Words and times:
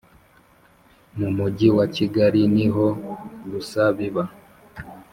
Mu 1.17 1.27
Mujyi 1.37 1.67
wa 1.77 1.85
Kigali 1.95 2.41
niho 2.55 2.85
gusa 3.51 3.81
biba 3.97 4.23